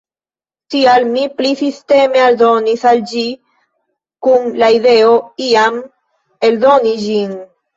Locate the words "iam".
5.51-5.81